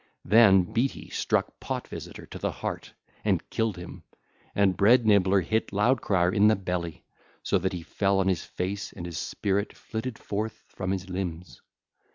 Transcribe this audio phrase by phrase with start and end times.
[0.25, 4.01] Then Beety struck Pot visitor to the heart and killed him,
[4.55, 7.03] and Bread nibbler hit Loud crier in the belly,
[7.43, 11.61] so that he fell on his face and his spirit flitted forth from his limbs.